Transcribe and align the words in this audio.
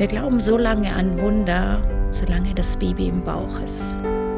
Wir 0.00 0.06
glauben 0.06 0.40
so 0.40 0.56
lange 0.56 0.90
an 0.94 1.20
Wunder, 1.20 1.82
solange 2.10 2.54
das 2.54 2.74
Baby 2.74 3.08
im 3.08 3.22
Bauch 3.22 3.60
ist. 3.62 3.94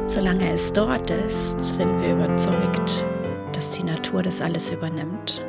Solange 0.07 0.51
es 0.51 0.73
dort 0.73 1.09
ist, 1.09 1.57
sind 1.57 2.01
wir 2.01 2.15
überzeugt, 2.15 3.05
dass 3.53 3.69
die 3.69 3.83
Natur 3.83 4.23
das 4.23 4.41
alles 4.41 4.71
übernimmt. 4.71 5.41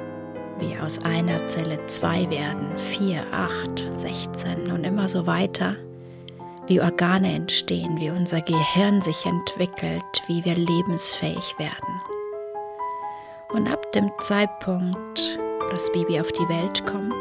Wie 0.60 0.78
aus 0.78 1.04
einer 1.04 1.44
Zelle 1.48 1.84
zwei 1.86 2.30
werden, 2.30 2.68
vier, 2.76 3.24
acht, 3.32 3.92
sechzehn 3.98 4.70
und 4.70 4.84
immer 4.84 5.08
so 5.08 5.26
weiter. 5.26 5.74
Wie 6.68 6.80
Organe 6.80 7.34
entstehen, 7.34 7.98
wie 7.98 8.10
unser 8.10 8.40
Gehirn 8.40 9.00
sich 9.00 9.26
entwickelt, 9.26 10.22
wie 10.28 10.44
wir 10.44 10.54
lebensfähig 10.54 11.56
werden. 11.58 12.00
Und 13.52 13.66
ab 13.66 13.90
dem 13.90 14.12
Zeitpunkt, 14.20 15.40
wo 15.58 15.70
das 15.70 15.90
Baby 15.90 16.20
auf 16.20 16.30
die 16.30 16.48
Welt 16.48 16.86
kommt, 16.86 17.12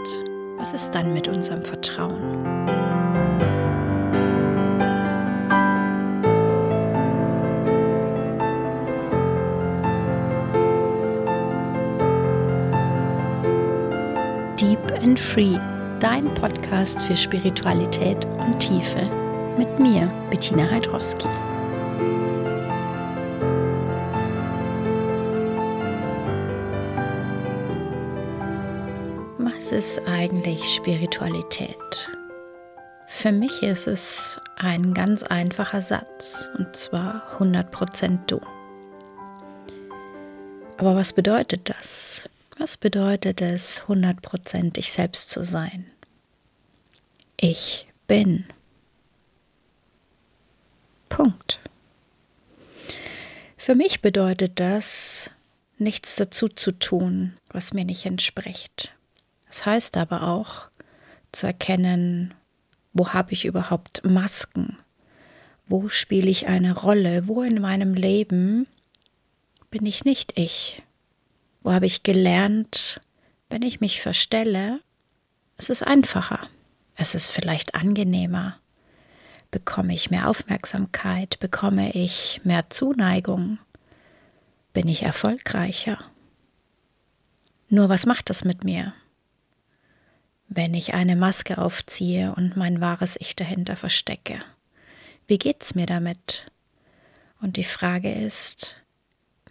was 0.60 0.73
ist 0.73 0.91
dann 0.91 1.12
mit 1.12 1.28
unserem 1.28 1.64
Vertrauen? 1.64 2.70
And 15.03 15.20
Free, 15.20 15.59
dein 15.99 16.34
Podcast 16.34 17.02
für 17.02 17.16
Spiritualität 17.16 18.25
und 18.25 18.57
Tiefe. 18.59 19.09
Mit 19.57 19.77
mir, 19.77 20.07
Bettina 20.29 20.70
Heidrowski. 20.70 21.27
Was 29.39 29.71
ist 29.73 30.07
eigentlich 30.07 30.63
Spiritualität? 30.73 31.77
Für 33.07 33.34
mich 33.34 33.62
ist 33.62 33.88
es 33.88 34.40
ein 34.57 34.93
ganz 34.93 35.23
einfacher 35.23 35.82
Satz, 35.82 36.49
und 36.57 36.73
zwar 36.76 37.23
100% 37.38 38.20
du. 38.27 38.40
Aber 40.77 40.95
was 40.95 41.12
bedeutet 41.12 41.70
das? 41.70 42.29
Was 42.57 42.77
bedeutet 42.77 43.41
es, 43.41 43.87
hundertprozentig 43.87 44.91
selbst 44.91 45.29
zu 45.29 45.43
sein? 45.43 45.85
Ich 47.37 47.87
bin. 48.07 48.45
Punkt. 51.10 51.60
Für 53.57 53.76
mich 53.76 54.01
bedeutet 54.01 54.60
das, 54.60 55.32
nichts 55.77 56.15
dazu 56.15 56.48
zu 56.48 56.71
tun, 56.71 57.34
was 57.49 57.73
mir 57.73 57.85
nicht 57.85 58.05
entspricht. 58.05 58.93
Das 59.48 59.65
heißt 59.65 59.98
aber 59.98 60.27
auch, 60.27 60.67
zu 61.32 61.48
erkennen, 61.48 62.34
wo 62.93 63.13
habe 63.13 63.34
ich 63.34 63.45
überhaupt 63.45 64.03
Masken? 64.06 64.78
Wo 65.67 65.90
spiele 65.90 66.29
ich 66.29 66.47
eine 66.47 66.75
Rolle? 66.75 67.28
Wo 67.28 67.41
in 67.41 67.62
meinem 67.62 67.94
Leben 67.94 68.67
bin 69.72 69.85
ich 69.85 70.06
nicht 70.06 70.38
ich? 70.38 70.84
Wo 71.64 71.72
habe 71.72 71.86
ich 71.86 72.03
gelernt, 72.03 73.00
wenn 73.50 73.62
ich 73.62 73.80
mich 73.80 74.02
verstelle, 74.02 74.81
es 75.56 75.69
ist 75.69 75.81
einfacher, 75.81 76.42
es 76.96 77.16
ist 77.16 77.30
vielleicht 77.30 77.74
angenehmer, 77.74 78.59
bekomme 79.50 79.94
ich 79.94 80.12
mehr 80.12 80.30
Aufmerksamkeit, 80.30 81.40
bekomme 81.40 81.94
ich 81.94 82.41
mehr 82.44 82.69
Zuneigung, 82.69 83.59
bin 84.74 84.90
ich 84.90 85.03
erfolgreicher. 85.03 86.00
Nur 87.69 87.88
was 87.88 88.06
macht 88.06 88.30
das 88.30 88.44
mit 88.44 88.66
mir, 88.66 88.94
wenn 90.50 90.74
ich 90.74 90.94
eine 90.94 91.16
Maske 91.16 91.59
aufziehe 91.59 92.36
und 92.36 92.58
mein 92.58 92.81
wahres 92.81 93.16
Ich 93.19 93.38
dahinter 93.38 93.78
verstecke? 93.78 94.40
Wie 95.28 95.38
geht's 95.38 95.75
mir 95.75 95.86
damit? 95.86 96.52
Und 97.40 97.56
die 97.56 97.64
Frage 97.64 98.12
ist, 98.12 98.75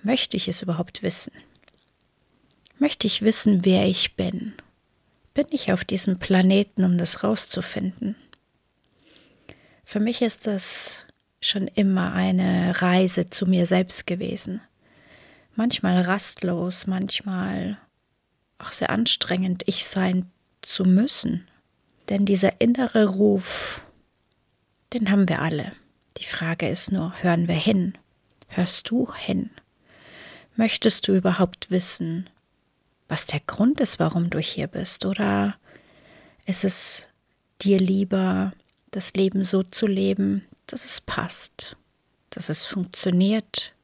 möchte 0.02 0.36
ich 0.36 0.48
es 0.48 0.60
überhaupt 0.60 1.02
wissen? 1.02 1.32
Möchte 2.82 3.06
ich 3.06 3.22
wissen, 3.22 3.64
wer 3.64 3.86
ich 3.86 4.16
bin. 4.16 4.54
Bin 5.34 5.46
ich 5.50 5.72
auf 5.72 5.84
diesem 5.84 6.18
Planeten, 6.18 6.82
um 6.82 6.98
das 6.98 7.22
rauszufinden? 7.22 8.16
Für 9.84 10.00
mich 10.00 10.20
ist 10.20 10.48
das 10.48 11.06
schon 11.40 11.68
immer 11.68 12.12
eine 12.12 12.82
Reise 12.82 13.30
zu 13.30 13.46
mir 13.46 13.66
selbst 13.66 14.08
gewesen. 14.08 14.60
Manchmal 15.54 16.02
rastlos, 16.02 16.88
manchmal 16.88 17.78
auch 18.58 18.72
sehr 18.72 18.90
anstrengend, 18.90 19.62
ich 19.66 19.86
sein 19.86 20.28
zu 20.60 20.82
müssen. 20.82 21.46
Denn 22.08 22.26
dieser 22.26 22.60
innere 22.60 23.06
Ruf, 23.06 23.80
den 24.92 25.08
haben 25.08 25.28
wir 25.28 25.40
alle. 25.40 25.70
Die 26.16 26.26
Frage 26.26 26.68
ist 26.68 26.90
nur, 26.90 27.14
hören 27.22 27.46
wir 27.46 27.54
hin? 27.54 27.96
Hörst 28.48 28.90
du 28.90 29.14
hin? 29.14 29.50
Möchtest 30.56 31.06
du 31.06 31.14
überhaupt 31.14 31.70
wissen, 31.70 32.28
was 33.08 33.26
der 33.26 33.40
Grund 33.40 33.80
ist, 33.80 33.98
warum 33.98 34.30
du 34.30 34.38
hier 34.38 34.66
bist? 34.66 35.04
Oder 35.04 35.56
ist 36.46 36.64
es 36.64 37.08
dir 37.60 37.78
lieber, 37.78 38.52
das 38.90 39.14
Leben 39.14 39.44
so 39.44 39.62
zu 39.62 39.86
leben, 39.86 40.46
dass 40.66 40.84
es 40.84 41.00
passt, 41.00 41.76
dass 42.30 42.48
es 42.48 42.64
funktioniert, 42.64 43.74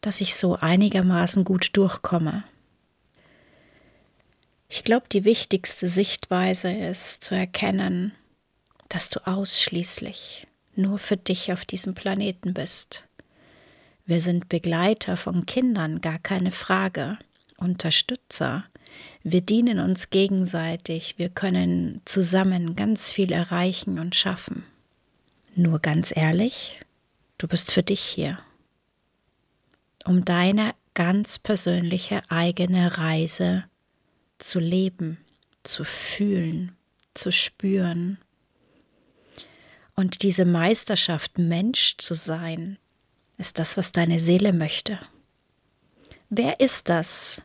dass 0.00 0.20
ich 0.20 0.34
so 0.34 0.56
einigermaßen 0.56 1.44
gut 1.44 1.76
durchkomme? 1.76 2.44
Ich 4.68 4.84
glaube, 4.84 5.06
die 5.12 5.24
wichtigste 5.24 5.88
Sichtweise 5.88 6.72
ist 6.72 7.24
zu 7.24 7.34
erkennen, 7.34 8.12
dass 8.88 9.10
du 9.10 9.26
ausschließlich 9.26 10.46
nur 10.74 10.98
für 10.98 11.16
dich 11.16 11.52
auf 11.52 11.64
diesem 11.64 11.94
Planeten 11.94 12.54
bist. 12.54 13.04
Wir 14.06 14.20
sind 14.20 14.48
Begleiter 14.48 15.16
von 15.16 15.46
Kindern, 15.46 16.00
gar 16.00 16.18
keine 16.18 16.50
Frage. 16.50 17.18
Unterstützer. 17.62 18.64
Wir 19.22 19.40
dienen 19.40 19.78
uns 19.78 20.10
gegenseitig, 20.10 21.18
wir 21.18 21.28
können 21.28 22.00
zusammen 22.04 22.76
ganz 22.76 23.12
viel 23.12 23.32
erreichen 23.32 23.98
und 23.98 24.14
schaffen. 24.14 24.64
Nur 25.54 25.78
ganz 25.78 26.12
ehrlich, 26.14 26.80
du 27.38 27.46
bist 27.46 27.72
für 27.72 27.82
dich 27.82 28.00
hier, 28.00 28.38
um 30.04 30.24
deine 30.24 30.74
ganz 30.94 31.38
persönliche 31.38 32.22
eigene 32.28 32.98
Reise 32.98 33.64
zu 34.38 34.58
leben, 34.58 35.18
zu 35.62 35.84
fühlen, 35.84 36.76
zu 37.14 37.30
spüren. 37.30 38.18
Und 39.94 40.22
diese 40.22 40.44
Meisterschaft, 40.44 41.38
Mensch 41.38 41.96
zu 41.98 42.14
sein, 42.14 42.78
ist 43.38 43.58
das, 43.58 43.76
was 43.76 43.92
deine 43.92 44.20
Seele 44.20 44.52
möchte. 44.52 44.98
Wer 46.30 46.60
ist 46.60 46.88
das, 46.88 47.42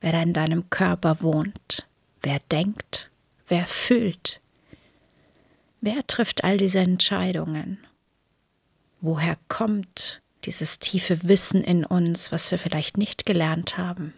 wer 0.00 0.22
in 0.22 0.32
deinem 0.32 0.70
Körper 0.70 1.22
wohnt, 1.22 1.86
wer 2.22 2.38
denkt, 2.50 3.10
wer 3.48 3.66
fühlt, 3.66 4.40
wer 5.80 6.06
trifft 6.06 6.44
all 6.44 6.56
diese 6.56 6.80
Entscheidungen, 6.80 7.78
woher 9.00 9.36
kommt 9.48 10.22
dieses 10.44 10.78
tiefe 10.78 11.28
Wissen 11.28 11.62
in 11.62 11.84
uns, 11.84 12.32
was 12.32 12.50
wir 12.50 12.58
vielleicht 12.58 12.96
nicht 12.96 13.26
gelernt 13.26 13.76
haben. 13.76 14.14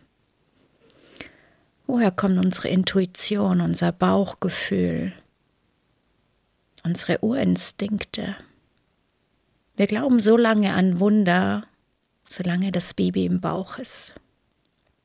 Woher 1.87 2.13
kommt 2.13 2.45
unsere 2.45 2.69
Intuition, 2.69 3.61
unser 3.61 3.91
Bauchgefühl, 3.93 5.13
unsere 6.85 7.19
Urinstinkte? 7.19 8.37
Wir 9.77 9.87
glauben 9.87 10.21
so 10.21 10.37
lange 10.37 10.75
an 10.75 11.01
Wunder, 11.01 11.65
solange 12.29 12.71
das 12.71 12.95
Baby 12.95 13.27
im 13.27 13.41
Bauch 13.41 13.79
ist. 13.79 14.15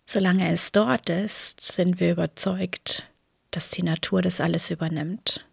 Solange 0.09 0.53
es 0.53 0.71
dort 0.71 1.09
ist, 1.09 1.61
sind 1.61 1.99
wir 1.99 2.13
überzeugt, 2.13 3.03
dass 3.51 3.69
die 3.69 3.83
Natur 3.83 4.21
das 4.21 4.39
alles 4.39 4.71
übernimmt. 4.71 5.45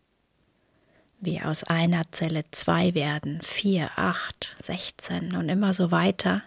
Wie 1.19 1.41
aus 1.41 1.65
einer 1.65 2.03
Zelle 2.13 2.45
zwei 2.53 2.95
werden, 2.95 3.43
vier, 3.43 3.91
acht, 3.97 4.55
sechzehn 4.61 5.35
und 5.35 5.49
immer 5.49 5.75
so 5.75 5.91
weiter. 5.91 6.45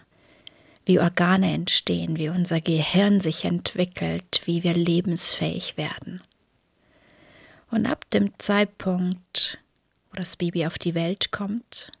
Wie 0.86 1.00
Organe 1.00 1.52
entstehen, 1.52 2.16
wie 2.16 2.30
unser 2.30 2.62
Gehirn 2.62 3.20
sich 3.20 3.44
entwickelt, 3.44 4.40
wie 4.46 4.62
wir 4.62 4.72
lebensfähig 4.72 5.76
werden. 5.76 6.22
Und 7.70 7.84
ab 7.84 8.08
dem 8.08 8.38
Zeitpunkt, 8.38 9.58
wo 10.10 10.16
das 10.16 10.36
Baby 10.36 10.66
auf 10.66 10.78
die 10.78 10.94
Welt 10.94 11.30
kommt, 11.30 11.92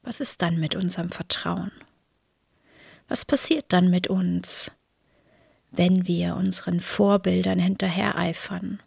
was 0.00 0.20
ist 0.20 0.40
dann 0.40 0.58
mit 0.58 0.74
unserem 0.74 1.10
Vertrauen? 1.10 1.72
Was 3.06 3.26
passiert 3.26 3.66
dann 3.68 3.90
mit 3.90 4.06
uns, 4.06 4.72
wenn 5.70 6.06
wir 6.06 6.36
unseren 6.36 6.80
Vorbildern 6.80 7.58
hinterhereifern, 7.58 8.80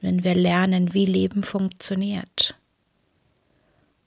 wenn 0.00 0.24
wir 0.24 0.34
lernen, 0.34 0.94
wie 0.94 1.06
Leben 1.06 1.42
funktioniert? 1.42 2.54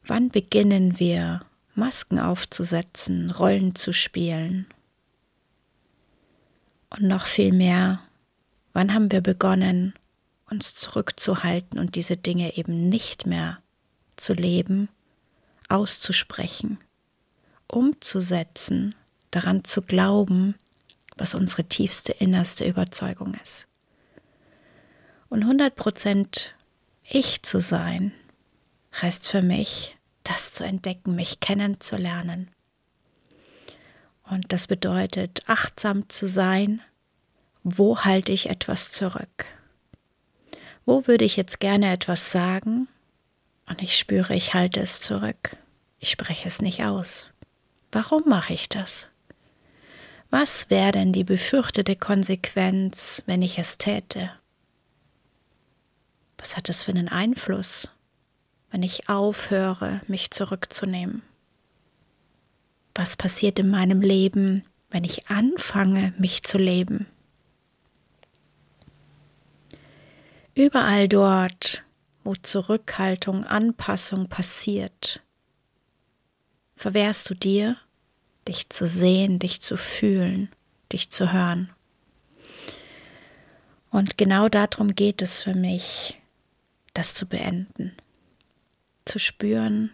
Wann 0.04 0.30
beginnen 0.30 1.00
wir, 1.00 1.46
Masken 1.76 2.20
aufzusetzen, 2.20 3.32
Rollen 3.32 3.76
zu 3.76 3.94
spielen? 3.94 4.66
Und 6.90 7.04
noch 7.04 7.26
viel 7.26 7.54
mehr, 7.54 8.02
wann 8.74 8.94
haben 8.94 9.12
wir 9.12 9.22
begonnen, 9.22 9.94
uns 10.50 10.76
zurückzuhalten 10.76 11.80
und 11.80 11.96
diese 11.96 12.18
Dinge 12.18 12.58
eben 12.58 12.90
nicht 12.90 13.26
mehr 13.26 13.60
zu 14.18 14.34
leben, 14.34 14.90
auszusprechen, 15.70 16.78
umzusetzen, 17.68 18.94
daran 19.32 19.64
zu 19.64 19.82
glauben, 19.82 20.56
was 21.22 21.36
unsere 21.36 21.64
tiefste 21.64 22.14
innerste 22.14 22.66
Überzeugung 22.66 23.36
ist. 23.44 23.68
Und 25.30 25.46
100% 25.46 26.48
ich 27.08 27.44
zu 27.44 27.62
sein, 27.62 28.12
heißt 29.00 29.30
für 29.30 29.44
mich, 29.44 29.98
das 30.24 30.52
zu 30.52 30.64
entdecken, 30.64 31.16
mich 31.16 31.40
kennenzulernen. 31.40 32.50
Und 34.24 34.52
das 34.52 34.66
bedeutet, 34.66 35.44
achtsam 35.46 36.10
zu 36.10 36.28
sein, 36.28 36.82
wo 37.64 38.00
halte 38.00 38.32
ich 38.32 38.50
etwas 38.50 38.92
zurück? 38.92 39.46
Wo 40.86 41.06
würde 41.06 41.26
ich 41.26 41.36
jetzt 41.36 41.60
gerne 41.60 41.94
etwas 41.94 42.32
sagen 42.32 42.88
und 43.68 43.84
ich 43.84 43.96
spüre, 43.96 44.34
ich 44.34 44.56
halte 44.56 44.80
es 44.80 45.02
zurück. 45.02 45.56
Ich 46.00 46.10
spreche 46.10 46.48
es 46.48 46.62
nicht 46.64 46.84
aus. 46.84 47.30
Warum 47.92 48.24
mache 48.28 48.54
ich 48.54 48.70
das? 48.70 49.11
Was 50.32 50.70
wäre 50.70 50.94
denn 50.94 51.12
die 51.12 51.26
befürchtete 51.26 51.98
Konsequenz, 51.98 53.22
wenn 53.26 53.42
ich 53.42 53.60
es 53.60 53.78
täte? 53.78 54.32
Was 56.38 56.56
hat 56.56 56.70
es 56.70 56.84
für 56.84 56.92
einen 56.92 57.10
Einfluss, 57.10 57.92
wenn 58.72 58.82
ich 58.82 59.10
aufhöre, 59.10 60.00
mich 60.08 60.32
zurückzunehmen? 60.32 61.22
Was 62.96 63.18
passiert 63.18 63.60
in 63.60 63.70
meinem 63.70 64.00
Leben, 64.00 64.64
wenn 64.90 65.04
ich 65.04 65.28
anfange, 65.28 66.14
mich 66.18 66.44
zu 66.44 66.58
leben? 66.58 67.08
Überall 70.56 71.10
dort, 71.10 71.84
wo 72.24 72.36
Zurückhaltung, 72.36 73.44
Anpassung 73.44 74.30
passiert, 74.30 75.22
verwehrst 76.78 77.30
du 77.30 77.34
dir, 77.34 77.76
dich 78.48 78.70
zu 78.70 78.88
sehen, 78.88 79.40
dich 79.40 79.62
zu 79.62 79.78
fühlen, 79.78 80.50
dich 80.92 81.10
zu 81.10 81.32
hören. 81.32 81.70
Und 83.90 84.18
genau 84.18 84.50
darum 84.50 84.96
geht 84.96 85.22
es 85.22 85.42
für 85.42 85.54
mich, 85.54 86.20
das 86.94 87.14
zu 87.14 87.26
beenden, 87.26 87.96
zu 89.06 89.20
spüren, 89.20 89.92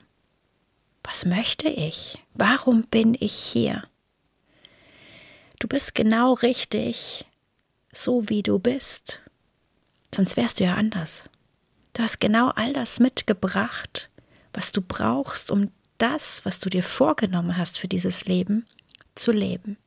was 1.03 1.25
möchte 1.25 1.69
ich? 1.69 2.19
Warum 2.33 2.83
bin 2.83 3.15
ich 3.19 3.33
hier? 3.33 3.87
Du 5.59 5.67
bist 5.67 5.95
genau 5.95 6.33
richtig, 6.33 7.25
so 7.91 8.29
wie 8.29 8.43
du 8.43 8.59
bist. 8.59 9.21
Sonst 10.13 10.37
wärst 10.37 10.59
du 10.59 10.65
ja 10.65 10.75
anders. 10.75 11.23
Du 11.93 12.03
hast 12.03 12.19
genau 12.19 12.49
all 12.49 12.73
das 12.73 12.99
mitgebracht, 12.99 14.09
was 14.53 14.71
du 14.71 14.81
brauchst, 14.81 15.49
um 15.49 15.71
das, 15.97 16.45
was 16.45 16.59
du 16.59 16.69
dir 16.69 16.83
vorgenommen 16.83 17.57
hast 17.57 17.79
für 17.79 17.87
dieses 17.87 18.25
Leben, 18.25 18.65
zu 19.15 19.31
leben. 19.31 19.77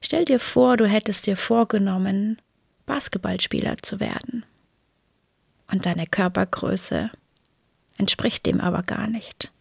Stell 0.00 0.24
dir 0.24 0.40
vor, 0.40 0.76
du 0.76 0.86
hättest 0.86 1.26
dir 1.26 1.36
vorgenommen, 1.36 2.40
Basketballspieler 2.86 3.78
zu 3.82 4.00
werden. 4.00 4.44
Und 5.70 5.86
deine 5.86 6.06
Körpergröße 6.06 7.10
entspricht 7.98 8.46
dem 8.46 8.60
aber 8.60 8.82
gar 8.82 9.06
nicht. 9.06 9.52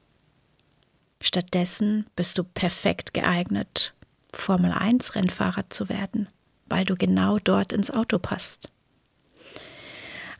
Stattdessen 1.21 2.07
bist 2.15 2.37
du 2.37 2.43
perfekt 2.43 3.13
geeignet, 3.13 3.93
Formel 4.33 4.71
1 4.71 5.15
Rennfahrer 5.15 5.69
zu 5.69 5.87
werden, 5.87 6.27
weil 6.65 6.85
du 6.85 6.95
genau 6.95 7.37
dort 7.37 7.71
ins 7.71 7.91
Auto 7.91 8.17
passt. 8.17 8.69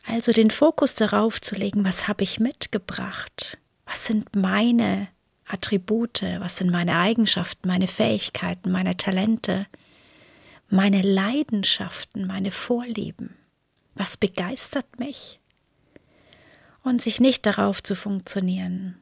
Also 0.04 0.32
den 0.32 0.50
Fokus 0.50 0.94
darauf 0.94 1.40
zu 1.40 1.54
legen, 1.54 1.84
was 1.84 2.08
habe 2.08 2.24
ich 2.24 2.40
mitgebracht? 2.40 3.58
Was 3.86 4.06
sind 4.06 4.34
meine 4.34 5.08
Attribute? 5.52 6.22
Was 6.40 6.56
sind 6.56 6.70
meine 6.70 6.96
Eigenschaften, 6.98 7.68
meine 7.68 7.88
Fähigkeiten, 7.88 8.70
meine 8.70 8.96
Talente, 8.96 9.66
meine 10.68 11.02
Leidenschaften, 11.02 12.26
meine 12.26 12.50
Vorlieben? 12.50 13.36
Was 13.94 14.16
begeistert 14.16 14.98
mich? 14.98 15.40
Und 16.82 17.00
sich 17.00 17.20
nicht 17.20 17.46
darauf 17.46 17.82
zu 17.82 17.94
funktionieren, 17.94 18.98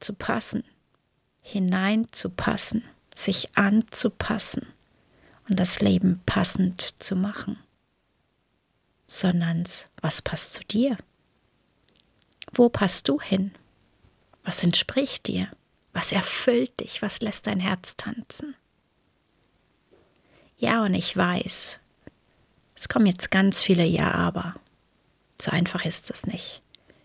zu 0.00 0.12
passen, 0.12 0.64
hineinzupassen, 1.40 2.84
sich 3.14 3.56
anzupassen 3.56 4.66
und 5.48 5.58
das 5.58 5.80
Leben 5.80 6.20
passend 6.26 6.94
zu 7.02 7.16
machen 7.16 7.58
sondern 9.12 9.64
was 10.00 10.22
passt 10.22 10.54
zu 10.54 10.64
dir? 10.64 10.96
Wo 12.52 12.68
passt 12.68 13.08
du 13.08 13.20
hin? 13.20 13.52
Was 14.44 14.62
entspricht 14.62 15.28
dir? 15.28 15.48
Was 15.92 16.12
erfüllt 16.12 16.80
dich? 16.80 17.02
Was 17.02 17.20
lässt 17.20 17.46
dein 17.46 17.60
Herz 17.60 17.96
tanzen? 17.96 18.54
Ja, 20.56 20.84
und 20.84 20.94
ich 20.94 21.16
weiß, 21.16 21.80
es 22.76 22.88
kommen 22.88 23.06
jetzt 23.06 23.30
ganz 23.30 23.62
viele 23.62 23.84
Ja, 23.84 24.12
aber. 24.12 24.54
So 25.40 25.50
einfach 25.50 25.84
ist 25.84 26.10
es 26.10 26.26
nicht. 26.26 26.62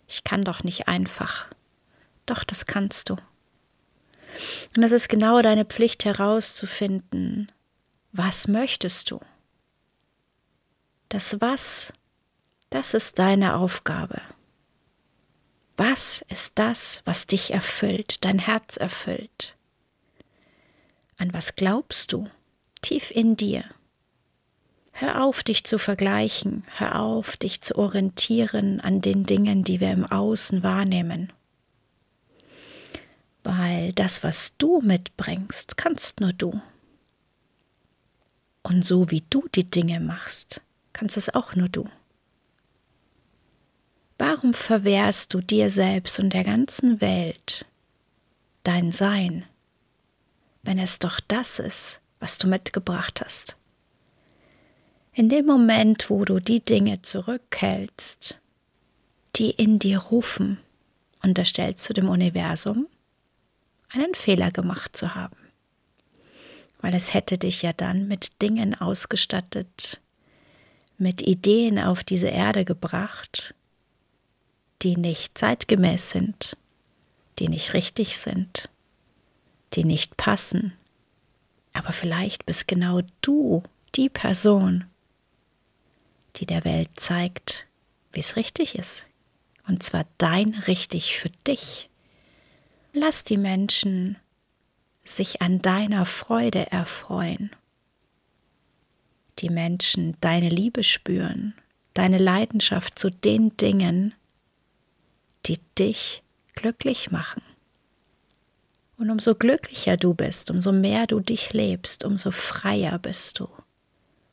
Ich 0.07 0.23
kann 0.23 0.43
doch 0.43 0.63
nicht 0.63 0.87
einfach. 0.87 1.47
Doch, 2.25 2.43
das 2.43 2.65
kannst 2.65 3.09
du. 3.09 3.17
Und 4.75 4.83
es 4.83 4.91
ist 4.91 5.09
genau 5.09 5.41
deine 5.41 5.65
Pflicht 5.65 6.05
herauszufinden, 6.05 7.47
was 8.11 8.47
möchtest 8.47 9.11
du? 9.11 9.19
Das 11.09 11.39
Was, 11.41 11.93
das 12.69 12.93
ist 12.93 13.19
deine 13.19 13.55
Aufgabe. 13.55 14.21
Was 15.77 16.25
ist 16.29 16.53
das, 16.55 17.03
was 17.05 17.27
dich 17.27 17.53
erfüllt, 17.53 18.25
dein 18.25 18.39
Herz 18.39 18.77
erfüllt? 18.77 19.55
An 21.17 21.31
was 21.33 21.55
glaubst 21.55 22.11
du 22.11 22.27
tief 22.81 23.11
in 23.11 23.37
dir? 23.37 23.63
Hör 24.91 25.23
auf, 25.23 25.43
dich 25.43 25.63
zu 25.65 25.77
vergleichen, 25.77 26.63
hör 26.77 26.99
auf, 26.99 27.37
dich 27.37 27.61
zu 27.61 27.75
orientieren 27.75 28.81
an 28.81 29.01
den 29.01 29.27
Dingen, 29.27 29.63
die 29.63 29.79
wir 29.79 29.91
im 29.91 30.05
Außen 30.05 30.63
wahrnehmen. 30.63 31.31
Weil 33.43 33.93
das, 33.93 34.23
was 34.23 34.57
du 34.57 34.81
mitbringst, 34.81 35.77
kannst 35.77 36.19
nur 36.19 36.33
du. 36.33 36.59
Und 38.63 38.83
so 38.83 39.11
wie 39.11 39.23
du 39.29 39.47
die 39.53 39.69
Dinge 39.69 39.99
machst, 39.99 40.61
kannst 40.91 41.17
es 41.17 41.33
auch 41.33 41.55
nur 41.55 41.69
du. 41.69 41.87
Warum 44.17 44.53
verwehrst 44.53 45.33
du 45.33 45.41
dir 45.41 45.69
selbst 45.69 46.19
und 46.19 46.33
der 46.33 46.43
ganzen 46.43 47.01
Welt 47.01 47.65
dein 48.63 48.91
Sein, 48.91 49.45
wenn 50.63 50.79
es 50.79 50.97
doch 50.99 51.19
das 51.27 51.59
ist, 51.59 52.01
was 52.19 52.37
du 52.37 52.47
mitgebracht 52.47 53.21
hast? 53.23 53.57
In 55.13 55.29
dem 55.29 55.45
Moment, 55.45 56.09
wo 56.09 56.25
du 56.25 56.39
die 56.39 56.59
Dinge 56.59 57.01
zurückhältst, 57.01 58.37
die 59.35 59.51
in 59.51 59.79
dir 59.79 59.99
rufen, 59.99 60.59
unterstellst 61.23 61.87
du 61.89 61.93
dem 61.93 62.09
Universum, 62.09 62.87
einen 63.89 64.15
Fehler 64.15 64.51
gemacht 64.51 64.95
zu 64.95 65.15
haben. 65.15 65.37
Weil 66.81 66.93
es 66.93 67.13
hätte 67.13 67.37
dich 67.37 67.61
ja 67.61 67.73
dann 67.73 68.07
mit 68.07 68.41
Dingen 68.41 68.75
ausgestattet, 68.75 69.99
mit 70.97 71.21
Ideen 71.21 71.79
auf 71.79 72.03
diese 72.03 72.27
Erde 72.27 72.65
gebracht, 72.65 73.55
die 74.81 74.95
nicht 74.97 75.37
zeitgemäß 75.37 76.11
sind, 76.11 76.57
die 77.39 77.49
nicht 77.49 77.73
richtig 77.73 78.17
sind, 78.17 78.69
die 79.73 79.83
nicht 79.83 80.17
passen. 80.17 80.73
Aber 81.73 81.91
vielleicht 81.91 82.45
bist 82.45 82.67
genau 82.67 83.01
du 83.21 83.63
die 83.95 84.09
Person, 84.09 84.85
die 86.37 86.45
der 86.45 86.65
Welt 86.65 86.99
zeigt, 86.99 87.67
wie 88.11 88.19
es 88.19 88.35
richtig 88.35 88.75
ist. 88.75 89.07
Und 89.67 89.83
zwar 89.83 90.05
dein 90.17 90.55
richtig 90.67 91.17
für 91.17 91.29
dich. 91.45 91.89
Lass 92.93 93.23
die 93.23 93.37
Menschen 93.37 94.17
sich 95.03 95.41
an 95.41 95.61
deiner 95.61 96.05
Freude 96.05 96.71
erfreuen 96.71 97.51
die 99.39 99.49
Menschen 99.49 100.17
deine 100.21 100.49
Liebe 100.49 100.83
spüren, 100.83 101.53
deine 101.93 102.17
Leidenschaft 102.17 102.97
zu 102.97 103.09
den 103.09 103.55
Dingen, 103.57 104.13
die 105.47 105.59
dich 105.77 106.23
glücklich 106.55 107.11
machen. 107.11 107.41
Und 108.97 109.09
umso 109.09 109.35
glücklicher 109.35 109.97
du 109.97 110.13
bist, 110.13 110.49
umso 110.49 110.71
mehr 110.71 111.05
du 111.07 111.19
dich 111.19 111.53
lebst, 111.53 112.03
umso 112.03 112.31
freier 112.31 112.97
bist 112.97 113.39
du. 113.39 113.47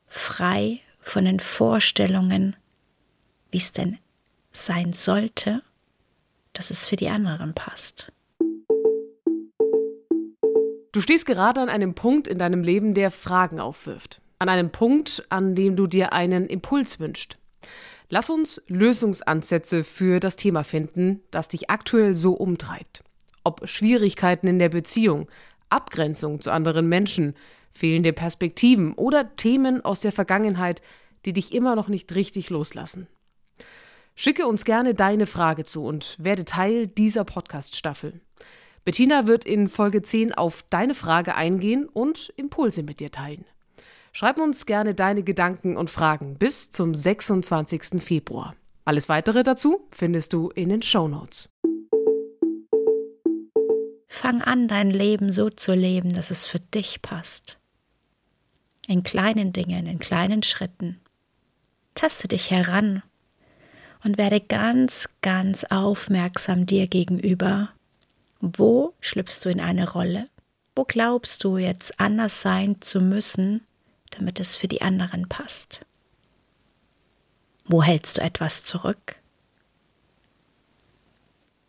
Frei 0.06 0.80
von 1.00 1.24
den 1.24 1.40
Vorstellungen, 1.40 2.56
wie 3.50 3.58
es 3.58 3.72
denn 3.72 3.98
sein 4.52 4.92
sollte, 4.92 5.62
dass 6.54 6.70
es 6.70 6.86
für 6.86 6.96
die 6.96 7.08
anderen 7.08 7.54
passt. 7.54 8.10
Du 10.92 11.00
stehst 11.00 11.26
gerade 11.26 11.60
an 11.60 11.68
einem 11.68 11.94
Punkt 11.94 12.28
in 12.28 12.38
deinem 12.38 12.62
Leben, 12.62 12.94
der 12.94 13.10
Fragen 13.10 13.60
aufwirft 13.60 14.20
an 14.44 14.50
einem 14.50 14.70
Punkt, 14.70 15.24
an 15.30 15.54
dem 15.54 15.74
du 15.74 15.86
dir 15.86 16.12
einen 16.12 16.46
Impuls 16.46 17.00
wünschst. 17.00 17.38
Lass 18.08 18.30
uns 18.30 18.60
Lösungsansätze 18.66 19.82
für 19.82 20.20
das 20.20 20.36
Thema 20.36 20.62
finden, 20.62 21.22
das 21.30 21.48
dich 21.48 21.70
aktuell 21.70 22.14
so 22.14 22.32
umtreibt. 22.32 23.02
Ob 23.44 23.68
Schwierigkeiten 23.68 24.46
in 24.46 24.58
der 24.58 24.68
Beziehung, 24.68 25.28
Abgrenzung 25.70 26.40
zu 26.40 26.50
anderen 26.50 26.88
Menschen, 26.88 27.34
fehlende 27.72 28.12
Perspektiven 28.12 28.94
oder 28.94 29.34
Themen 29.36 29.84
aus 29.84 30.00
der 30.00 30.12
Vergangenheit, 30.12 30.82
die 31.24 31.32
dich 31.32 31.52
immer 31.52 31.74
noch 31.74 31.88
nicht 31.88 32.14
richtig 32.14 32.50
loslassen. 32.50 33.08
Schicke 34.14 34.46
uns 34.46 34.64
gerne 34.64 34.94
deine 34.94 35.26
Frage 35.26 35.64
zu 35.64 35.84
und 35.84 36.16
werde 36.20 36.44
Teil 36.44 36.86
dieser 36.86 37.24
Podcast-Staffel. 37.24 38.20
Bettina 38.84 39.26
wird 39.26 39.44
in 39.44 39.68
Folge 39.68 40.02
10 40.02 40.34
auf 40.34 40.64
deine 40.70 40.94
Frage 40.94 41.34
eingehen 41.34 41.88
und 41.88 42.32
Impulse 42.36 42.82
mit 42.82 43.00
dir 43.00 43.10
teilen. 43.10 43.44
Schreib 44.16 44.38
uns 44.38 44.64
gerne 44.64 44.94
deine 44.94 45.24
Gedanken 45.24 45.76
und 45.76 45.90
Fragen 45.90 46.36
bis 46.36 46.70
zum 46.70 46.94
26. 46.94 48.00
Februar. 48.00 48.54
Alles 48.84 49.08
weitere 49.08 49.42
dazu 49.42 49.88
findest 49.90 50.32
du 50.32 50.50
in 50.50 50.68
den 50.68 50.82
Show 50.82 51.08
Notes. 51.08 51.50
Fang 54.06 54.40
an, 54.42 54.68
dein 54.68 54.92
Leben 54.92 55.32
so 55.32 55.50
zu 55.50 55.74
leben, 55.74 56.10
dass 56.10 56.30
es 56.30 56.46
für 56.46 56.60
dich 56.60 57.02
passt. 57.02 57.58
In 58.86 59.02
kleinen 59.02 59.52
Dingen, 59.52 59.86
in 59.86 59.98
kleinen 59.98 60.44
Schritten. 60.44 61.00
Taste 61.96 62.28
dich 62.28 62.52
heran 62.52 63.02
und 64.04 64.16
werde 64.16 64.40
ganz, 64.40 65.08
ganz 65.22 65.64
aufmerksam 65.64 66.66
dir 66.66 66.86
gegenüber. 66.86 67.70
Wo 68.40 68.94
schlüpfst 69.00 69.40
du 69.44 69.48
in 69.48 69.60
eine 69.60 69.90
Rolle? 69.90 70.28
Wo 70.76 70.84
glaubst 70.84 71.42
du 71.42 71.58
jetzt 71.58 71.98
anders 71.98 72.42
sein 72.42 72.80
zu 72.80 73.00
müssen, 73.00 73.66
damit 74.18 74.40
es 74.40 74.56
für 74.56 74.68
die 74.68 74.82
anderen 74.82 75.28
passt? 75.28 75.80
Wo 77.66 77.82
hältst 77.82 78.18
du 78.18 78.20
etwas 78.20 78.64
zurück? 78.64 79.16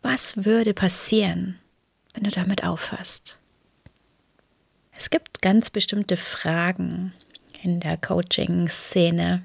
Was 0.02 0.44
würde 0.44 0.74
passieren, 0.74 1.58
wenn 2.14 2.24
du 2.24 2.30
damit 2.30 2.64
aufhörst? 2.64 3.38
Es 4.92 5.10
gibt 5.10 5.42
ganz 5.42 5.70
bestimmte 5.70 6.16
Fragen 6.16 7.12
in 7.62 7.80
der 7.80 7.96
Coaching-Szene, 7.96 9.42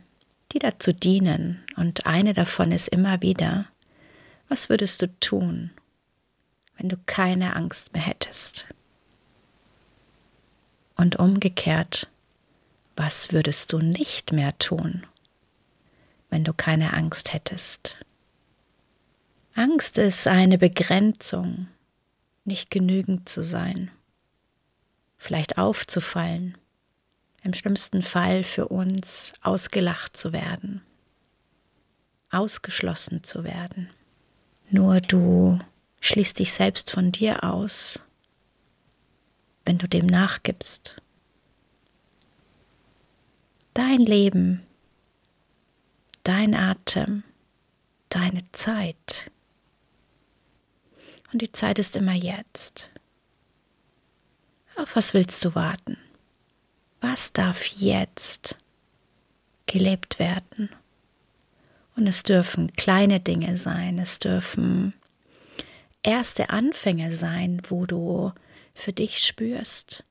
die 0.51 0.59
dazu 0.59 0.93
dienen. 0.93 1.63
Und 1.75 2.05
eine 2.05 2.33
davon 2.33 2.71
ist 2.71 2.87
immer 2.87 3.21
wieder, 3.21 3.65
was 4.47 4.69
würdest 4.69 5.01
du 5.01 5.07
tun, 5.19 5.71
wenn 6.77 6.89
du 6.89 6.97
keine 7.05 7.55
Angst 7.55 7.93
mehr 7.93 8.03
hättest? 8.03 8.65
Und 10.95 11.17
umgekehrt, 11.17 12.10
was 13.01 13.33
würdest 13.33 13.73
du 13.73 13.79
nicht 13.79 14.31
mehr 14.31 14.55
tun, 14.59 15.07
wenn 16.29 16.43
du 16.43 16.53
keine 16.53 16.93
Angst 16.93 17.33
hättest? 17.33 17.97
Angst 19.55 19.97
ist 19.97 20.27
eine 20.27 20.59
Begrenzung, 20.59 21.67
nicht 22.45 22.69
genügend 22.69 23.27
zu 23.27 23.41
sein, 23.41 23.89
vielleicht 25.17 25.57
aufzufallen, 25.57 26.59
im 27.41 27.55
schlimmsten 27.55 28.03
Fall 28.03 28.43
für 28.43 28.67
uns 28.67 29.33
ausgelacht 29.41 30.15
zu 30.15 30.31
werden, 30.31 30.83
ausgeschlossen 32.29 33.23
zu 33.23 33.43
werden. 33.43 33.89
Nur 34.69 35.01
du 35.01 35.59
schließt 36.01 36.37
dich 36.37 36.53
selbst 36.53 36.91
von 36.91 37.11
dir 37.11 37.43
aus, 37.43 38.03
wenn 39.65 39.79
du 39.79 39.87
dem 39.87 40.05
nachgibst. 40.05 41.00
Dein 43.73 44.01
Leben, 44.01 44.65
dein 46.23 46.55
Atem, 46.55 47.23
deine 48.09 48.41
Zeit. 48.51 49.31
Und 51.31 51.41
die 51.41 51.51
Zeit 51.51 51.79
ist 51.79 51.95
immer 51.95 52.13
jetzt. 52.13 52.91
Auf 54.75 54.95
was 54.95 55.13
willst 55.13 55.45
du 55.45 55.55
warten? 55.55 55.97
was 57.01 57.33
darf 57.33 57.65
jetzt 57.65 58.57
gelebt 59.65 60.19
werden? 60.19 60.69
Und 61.97 62.07
es 62.07 62.23
dürfen 62.23 62.71
kleine 62.73 63.19
Dinge 63.19 63.57
sein, 63.57 63.99
es 63.99 64.19
dürfen 64.19 64.93
erste 66.03 66.49
Anfänge 66.51 67.13
sein, 67.13 67.61
wo 67.67 67.85
du 67.85 68.31
für 68.73 68.93
dich 68.93 69.19
spürst, 69.19 70.05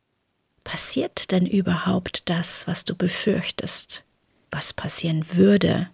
passiert 0.64 1.31
denn 1.31 1.47
überhaupt 1.47 2.29
das, 2.29 2.67
was 2.67 2.85
du 2.85 2.95
befürchtest, 2.95 4.05
was 4.50 4.73
passieren 4.73 5.25
würde, 5.33 5.90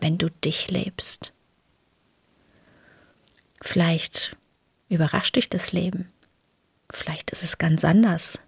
wenn 0.00 0.18
du 0.18 0.30
dich 0.30 0.70
lebst? 0.70 1.32
Vielleicht 3.60 4.36
überrascht 4.88 5.36
dich 5.36 5.48
das 5.48 5.72
Leben, 5.72 6.12
vielleicht 6.92 7.30
ist 7.30 7.42
es 7.42 7.58
ganz 7.58 7.84
anders, 7.84 8.38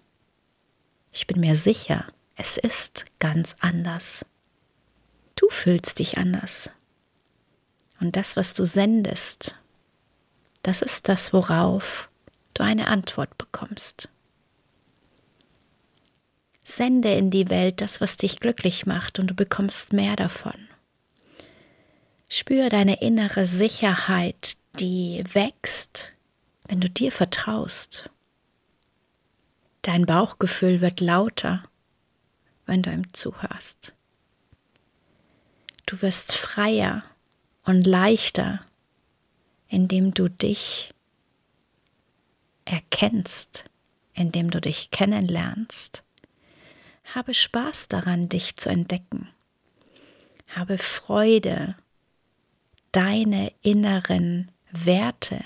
ich 1.17 1.27
bin 1.27 1.39
mir 1.39 1.55
sicher, 1.55 2.05
es 2.35 2.57
ist 2.57 3.05
ganz 3.19 3.55
anders. 3.61 4.25
Du 5.35 5.47
fühlst 5.49 5.99
dich 5.99 6.17
anders. 6.17 6.69
Und 8.01 8.17
das, 8.17 8.35
was 8.35 8.53
du 8.53 8.65
sendest, 8.65 9.55
das 10.61 10.81
ist 10.81 11.07
das, 11.07 11.31
worauf 11.31 12.09
du 12.53 12.63
eine 12.63 12.87
Antwort 12.87 13.37
bekommst. 13.37 14.09
Sende 16.67 17.13
in 17.13 17.29
die 17.29 17.49
Welt 17.51 17.79
das, 17.79 18.01
was 18.01 18.17
dich 18.17 18.39
glücklich 18.39 18.87
macht, 18.87 19.19
und 19.19 19.27
du 19.27 19.35
bekommst 19.35 19.93
mehr 19.93 20.15
davon. 20.15 20.67
Spür 22.27 22.69
deine 22.69 23.01
innere 23.01 23.45
Sicherheit, 23.45 24.57
die 24.79 25.23
wächst, 25.31 26.11
wenn 26.67 26.81
du 26.81 26.89
dir 26.89 27.11
vertraust. 27.11 28.09
Dein 29.83 30.07
Bauchgefühl 30.07 30.81
wird 30.81 31.01
lauter, 31.01 31.63
wenn 32.65 32.81
du 32.81 32.91
ihm 32.91 33.13
zuhörst. 33.13 33.93
Du 35.85 36.01
wirst 36.01 36.35
freier 36.35 37.03
und 37.63 37.85
leichter, 37.85 38.65
indem 39.67 40.15
du 40.15 40.29
dich 40.29 40.89
erkennst, 42.65 43.65
indem 44.15 44.49
du 44.49 44.59
dich 44.59 44.89
kennenlernst. 44.89 46.04
Habe 47.15 47.33
Spaß 47.33 47.87
daran, 47.87 48.27
dich 48.27 48.57
zu 48.57 48.67
entdecken. 48.67 49.29
Habe 50.49 50.77
Freude, 50.77 51.77
deine 52.91 53.53
inneren 53.61 54.51
Werte, 54.69 55.39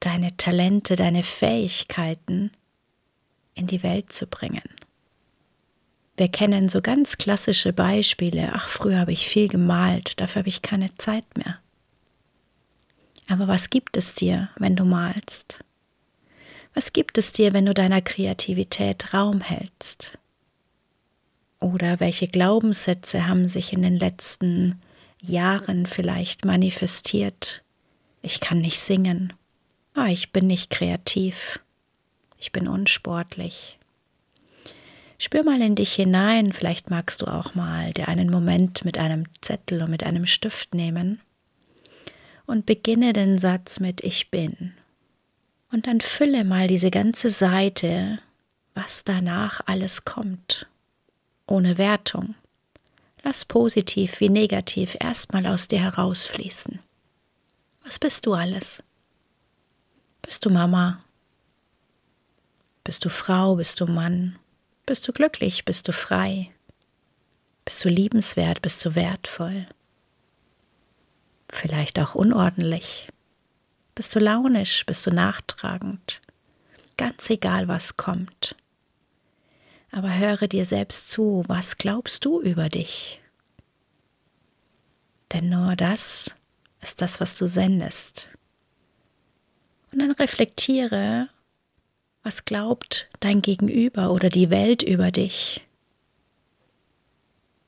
deine 0.00 0.36
Talente, 0.36 0.96
deine 0.96 1.22
Fähigkeiten 1.22 2.52
in 3.54 3.66
die 3.66 3.82
Welt 3.82 4.12
zu 4.12 4.26
bringen. 4.26 4.68
Wir 6.18 6.28
kennen 6.28 6.68
so 6.68 6.82
ganz 6.82 7.16
klassische 7.16 7.72
Beispiele. 7.72 8.50
Ach, 8.52 8.68
früher 8.68 8.98
habe 8.98 9.12
ich 9.12 9.26
viel 9.26 9.48
gemalt, 9.48 10.20
dafür 10.20 10.40
habe 10.40 10.50
ich 10.50 10.60
keine 10.60 10.94
Zeit 10.96 11.24
mehr. 11.34 11.60
Aber 13.26 13.48
was 13.48 13.70
gibt 13.70 13.96
es 13.96 14.14
dir, 14.14 14.50
wenn 14.56 14.76
du 14.76 14.84
malst? 14.84 15.64
Was 16.74 16.92
gibt 16.92 17.16
es 17.16 17.32
dir, 17.32 17.54
wenn 17.54 17.64
du 17.64 17.72
deiner 17.72 18.02
Kreativität 18.02 19.14
Raum 19.14 19.40
hältst? 19.40 20.18
Oder 21.60 22.00
welche 22.00 22.26
Glaubenssätze 22.26 23.26
haben 23.26 23.46
sich 23.46 23.72
in 23.72 23.82
den 23.82 23.98
letzten 23.98 24.80
Jahren 25.20 25.86
vielleicht 25.86 26.44
manifestiert? 26.44 27.62
Ich 28.22 28.40
kann 28.40 28.60
nicht 28.60 28.80
singen. 28.80 29.32
Ah, 29.94 30.08
ich 30.08 30.32
bin 30.32 30.46
nicht 30.46 30.70
kreativ 30.70 31.60
ich 32.40 32.52
bin 32.52 32.66
unsportlich. 32.66 33.78
Spür 35.18 35.44
mal 35.44 35.60
in 35.60 35.74
dich 35.74 35.92
hinein, 35.92 36.52
vielleicht 36.52 36.88
magst 36.88 37.20
du 37.20 37.26
auch 37.26 37.54
mal 37.54 37.92
dir 37.92 38.08
einen 38.08 38.30
Moment 38.30 38.84
mit 38.86 38.96
einem 38.96 39.26
Zettel 39.42 39.82
und 39.82 39.90
mit 39.90 40.02
einem 40.02 40.26
Stift 40.26 40.74
nehmen 40.74 41.20
und 42.46 42.64
beginne 42.64 43.12
den 43.12 43.38
Satz 43.38 43.78
mit 43.78 44.00
Ich 44.00 44.30
bin. 44.30 44.72
Und 45.70 45.86
dann 45.86 46.00
fülle 46.00 46.44
mal 46.44 46.66
diese 46.66 46.90
ganze 46.90 47.28
Seite, 47.28 48.18
was 48.74 49.04
danach 49.04 49.60
alles 49.66 50.06
kommt, 50.06 50.66
ohne 51.50 51.78
Wertung. 51.78 52.34
Lass 53.22 53.44
positiv 53.44 54.20
wie 54.20 54.28
negativ 54.28 54.96
erstmal 54.98 55.46
aus 55.46 55.68
dir 55.68 55.80
herausfließen. 55.80 56.78
Was 57.84 57.98
bist 57.98 58.26
du 58.26 58.34
alles? 58.34 58.82
Bist 60.22 60.44
du 60.44 60.50
Mama? 60.50 61.02
Bist 62.84 63.04
du 63.04 63.10
Frau, 63.10 63.56
bist 63.56 63.80
du 63.80 63.86
Mann? 63.86 64.38
Bist 64.86 65.06
du 65.06 65.12
glücklich, 65.12 65.64
bist 65.64 65.86
du 65.86 65.92
frei? 65.92 66.50
Bist 67.64 67.84
du 67.84 67.88
liebenswert, 67.88 68.62
bist 68.62 68.84
du 68.84 68.94
wertvoll? 68.94 69.66
Vielleicht 71.50 71.98
auch 71.98 72.14
unordentlich? 72.14 73.08
Bist 73.94 74.14
du 74.14 74.18
launisch, 74.18 74.86
bist 74.86 75.06
du 75.06 75.10
nachtragend? 75.10 76.20
Ganz 76.96 77.28
egal, 77.28 77.68
was 77.68 77.96
kommt. 77.96 78.56
Aber 79.92 80.16
höre 80.16 80.46
dir 80.46 80.64
selbst 80.64 81.10
zu, 81.10 81.44
was 81.48 81.76
glaubst 81.76 82.24
du 82.24 82.40
über 82.40 82.68
dich? 82.68 83.20
Denn 85.32 85.48
nur 85.48 85.76
das 85.76 86.36
ist 86.80 87.00
das, 87.00 87.20
was 87.20 87.36
du 87.36 87.46
sendest. 87.46 88.28
Und 89.92 90.00
dann 90.00 90.12
reflektiere, 90.12 91.28
was 92.22 92.44
glaubt 92.44 93.08
dein 93.20 93.42
Gegenüber 93.42 94.12
oder 94.12 94.28
die 94.28 94.50
Welt 94.50 94.82
über 94.82 95.10
dich? 95.10 95.66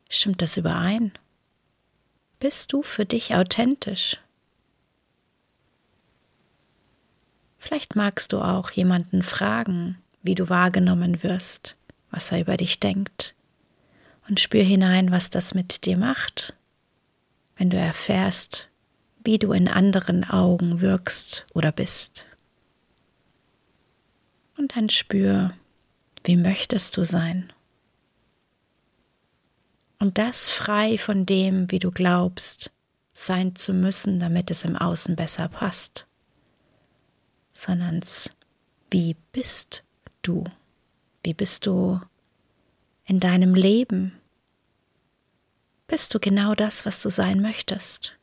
Stimmt 0.08 0.42
das 0.42 0.56
überein? 0.56 1.12
Bist 2.38 2.72
du 2.72 2.82
für 2.82 3.04
dich 3.06 3.34
authentisch? 3.34 4.18
Vielleicht 7.58 7.96
magst 7.96 8.32
du 8.32 8.40
auch 8.40 8.70
jemanden 8.72 9.22
fragen, 9.22 10.02
wie 10.22 10.34
du 10.34 10.48
wahrgenommen 10.48 11.22
wirst, 11.22 11.76
was 12.12 12.30
er 12.30 12.40
über 12.40 12.56
dich 12.56 12.78
denkt. 12.78 13.34
Und 14.28 14.38
spür 14.38 14.62
hinein, 14.62 15.10
was 15.10 15.30
das 15.30 15.54
mit 15.54 15.84
dir 15.84 15.96
macht, 15.96 16.54
wenn 17.56 17.70
du 17.70 17.76
erfährst, 17.76 18.68
wie 19.24 19.38
du 19.38 19.52
in 19.52 19.66
anderen 19.66 20.22
Augen 20.22 20.80
wirkst 20.80 21.46
oder 21.54 21.72
bist. 21.72 22.26
Und 24.56 24.76
dann 24.76 24.88
spür, 24.88 25.54
wie 26.24 26.36
möchtest 26.36 26.96
du 26.96 27.04
sein? 27.04 27.52
Und 29.98 30.18
das 30.18 30.48
frei 30.48 30.98
von 30.98 31.26
dem, 31.26 31.70
wie 31.70 31.78
du 31.78 31.90
glaubst, 31.90 32.72
sein 33.12 33.54
zu 33.54 33.72
müssen, 33.72 34.18
damit 34.18 34.50
es 34.50 34.64
im 34.64 34.76
Außen 34.76 35.16
besser 35.16 35.48
passt, 35.48 36.06
sondern 37.52 38.00
wie 38.90 39.16
bist 39.32 39.84
du? 40.22 40.44
Wie 41.24 41.34
bist 41.34 41.66
du 41.66 42.00
in 43.04 43.20
deinem 43.20 43.54
Leben? 43.54 44.18
Bist 45.86 46.14
du 46.14 46.18
genau 46.18 46.54
das, 46.54 46.84
was 46.84 47.00
du 47.00 47.10
sein 47.10 47.40
möchtest? 47.40 48.18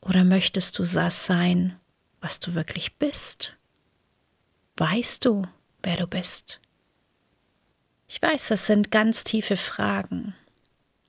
Oder 0.00 0.24
möchtest 0.24 0.78
du 0.78 0.84
das 0.84 1.26
sein, 1.26 1.78
was 2.20 2.40
du 2.40 2.54
wirklich 2.54 2.96
bist? 2.96 3.56
Weißt 4.76 5.24
du, 5.24 5.46
wer 5.82 5.96
du 5.96 6.06
bist? 6.06 6.60
Ich 8.08 8.20
weiß, 8.20 8.48
das 8.48 8.66
sind 8.66 8.90
ganz 8.90 9.24
tiefe 9.24 9.56
Fragen, 9.56 10.34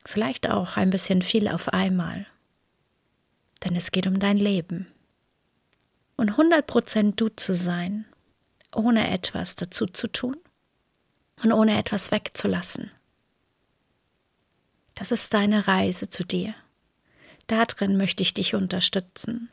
vielleicht 0.06 0.50
auch 0.50 0.78
ein 0.78 0.92
bisschen 0.92 1.22
viel 1.22 1.48
auf 1.48 1.70
einmal, 1.70 2.26
denn 3.64 3.76
es 3.76 3.92
geht 3.92 4.08
um 4.08 4.20
dein 4.20 4.38
Leben. 4.38 4.88
Und 6.16 6.32
100% 6.34 7.16
du 7.16 7.30
zu 7.30 7.54
sein, 7.54 8.06
ohne 8.76 9.12
etwas 9.12 9.56
dazu 9.56 9.86
zu 9.86 10.08
tun 10.08 10.38
und 11.44 11.52
ohne 11.52 11.78
etwas 11.78 12.12
wegzulassen. 12.12 12.92
Das 14.94 15.12
ist 15.12 15.34
deine 15.34 15.68
Reise 15.68 16.10
zu 16.10 16.24
dir. 16.24 16.56
Darin 17.48 17.98
möchte 17.98 18.24
ich 18.24 18.34
dich 18.34 18.56
unterstützen. 18.56 19.50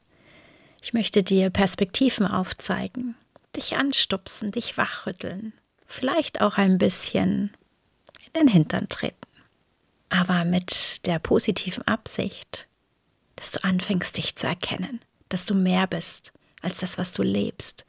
Ich 0.81 0.93
möchte 0.95 1.23
dir 1.23 1.51
Perspektiven 1.51 2.27
aufzeigen, 2.27 3.15
dich 3.55 3.77
anstupsen, 3.77 4.51
dich 4.51 4.77
wachrütteln, 4.77 5.53
vielleicht 5.87 6.41
auch 6.41 6.59
ein 6.59 6.79
bisschen 6.79 7.53
in 8.27 8.41
den 8.41 8.49
Hintern 8.49 8.89
treten. 8.89 9.17
Aber 10.09 10.45
mit 10.45 11.07
der 11.07 11.19
positiven 11.19 11.87
Absicht, 11.87 12.69
dass 13.37 13.51
du 13.51 13.65
anfängst, 13.65 14.17
dich 14.17 14.37
zu 14.37 14.47
erkennen, 14.47 15.01
dass 15.29 15.45
du 15.45 15.55
mehr 15.55 15.87
bist 15.87 16.33
als 16.63 16.79
das, 16.79 16.97
was 16.99 17.13
du 17.13 17.23
lebst, 17.23 17.85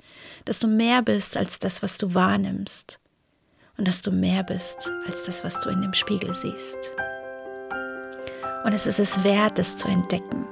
dass 0.46 0.60
du 0.60 0.68
mehr 0.68 1.02
bist 1.02 1.38
als 1.38 1.60
das, 1.60 1.82
was 1.82 1.98
du 1.98 2.14
wahrnimmst 2.14 3.00
und 3.78 3.88
dass 3.88 4.02
du 4.02 4.12
mehr 4.12 4.44
bist 4.44 4.92
als 5.08 5.24
das, 5.24 5.44
was 5.44 5.60
du 5.60 5.70
in 5.70 5.82
dem 5.82 5.94
Spiegel 5.94 6.36
siehst. 6.36 6.94
Und 8.66 8.74
es 8.74 8.86
ist 8.86 9.00
es 9.00 9.24
wert, 9.24 9.60
es 9.60 9.78
zu 9.78 9.88
entdecken. 9.88 10.46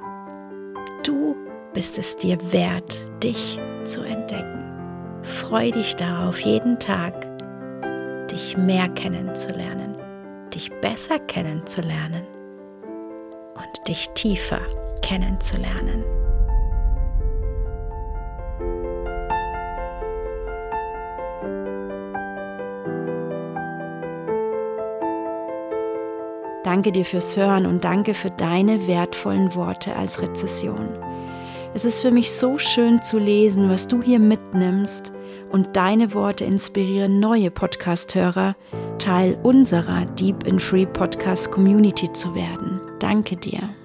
Du 1.03 1.35
bist 1.73 1.97
es 1.97 2.17
dir 2.17 2.37
wert, 2.51 2.99
dich 3.23 3.59
zu 3.83 4.01
entdecken. 4.01 5.21
Freu 5.23 5.71
dich 5.71 5.95
darauf, 5.95 6.39
jeden 6.41 6.77
Tag 6.79 7.27
dich 8.27 8.57
mehr 8.57 8.89
kennenzulernen, 8.89 9.95
dich 10.53 10.71
besser 10.81 11.19
kennenzulernen 11.19 12.25
und 13.55 13.87
dich 13.87 14.09
tiefer 14.09 14.61
kennenzulernen. 15.01 16.20
Danke 26.71 26.93
dir 26.93 27.03
fürs 27.03 27.35
Hören 27.35 27.65
und 27.65 27.83
danke 27.83 28.13
für 28.13 28.29
deine 28.29 28.87
wertvollen 28.87 29.53
Worte 29.55 29.93
als 29.93 30.21
Rezession. 30.21 30.87
Es 31.73 31.83
ist 31.83 31.99
für 31.99 32.11
mich 32.11 32.31
so 32.31 32.57
schön 32.57 33.01
zu 33.01 33.19
lesen, 33.19 33.69
was 33.69 33.89
du 33.89 34.01
hier 34.01 34.19
mitnimmst 34.19 35.11
und 35.51 35.75
deine 35.75 36.13
Worte 36.13 36.45
inspirieren 36.45 37.19
neue 37.19 37.51
Podcast-Hörer, 37.51 38.55
Teil 38.99 39.37
unserer 39.43 40.05
Deep 40.17 40.47
in 40.47 40.61
Free 40.61 40.85
Podcast 40.85 41.51
Community 41.51 42.09
zu 42.13 42.33
werden. 42.35 42.79
Danke 42.99 43.35
dir. 43.35 43.75